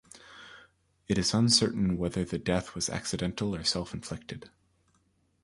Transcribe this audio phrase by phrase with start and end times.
[1.07, 4.49] It is uncertain whether the death was accidental or self-inflicted.